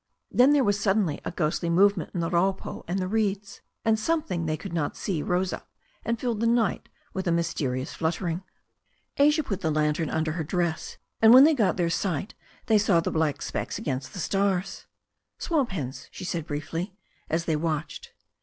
[0.31, 4.47] Then there was suddenly a ghostly movement in the rapoo and the reeds, and something
[4.47, 5.69] they could not see rose up
[6.03, 8.37] and filled the night with a mysterious fluttering.
[8.37, 10.97] 3i8 THE STORY OP A NEW ZEALAND RIVEB Asia put the lantern under her dress,
[11.21, 12.33] and when they got their sight
[12.65, 14.87] they saw black specks against the stars.
[15.37, 16.95] "Swamp hens," she said briefly,
[17.29, 18.11] as they watched.